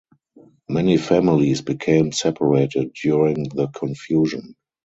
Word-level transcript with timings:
Many 0.67 0.97
families 0.97 1.61
became 1.61 2.11
separated 2.11 2.93
during 3.03 3.49
the 3.49 3.67
confusion. 3.67 4.55